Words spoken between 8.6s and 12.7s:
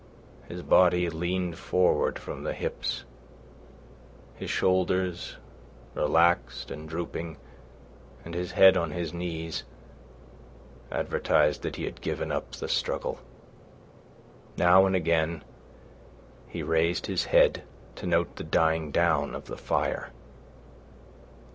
on his knees advertised that he had given up the